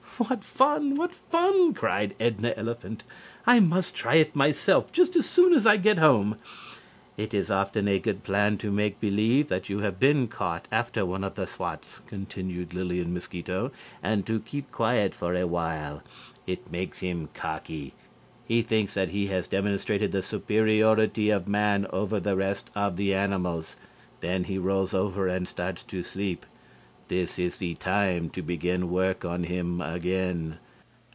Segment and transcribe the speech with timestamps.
[0.27, 0.93] "What fun!
[0.97, 3.03] What fun!" cried Edna Elephant.
[3.47, 6.37] "I must try it myself just as soon as ever I get home."
[7.17, 11.07] "It is often a good plan to make believe that you have been caught after
[11.07, 13.71] one of the swats," continued Lillian Mosquito,
[14.03, 16.03] "and to keep quiet for a while.
[16.45, 17.95] It makes him cocky.
[18.45, 23.15] He thinks that he has demonstrated the superiority of man over the rest of the
[23.15, 23.75] animals.
[24.19, 26.45] Then he rolls over and starts to sleep.
[27.07, 30.59] This is the time to begin work on him again.